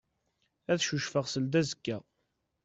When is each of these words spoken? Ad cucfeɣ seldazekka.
Ad 0.71 0.79
cucfeɣ 0.87 1.25
seldazekka. 1.27 1.97